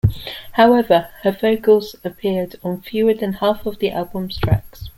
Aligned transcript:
However, 0.53 1.09
her 1.21 1.29
vocals 1.29 1.95
appeared 2.03 2.55
on 2.63 2.81
fewer 2.81 3.13
than 3.13 3.33
half 3.33 3.67
of 3.67 3.77
the 3.77 3.91
album's 3.91 4.39
tracks. 4.39 4.89